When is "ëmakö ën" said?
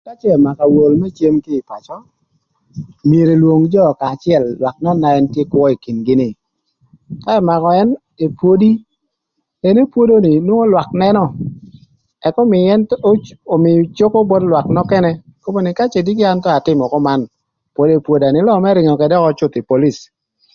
7.39-7.89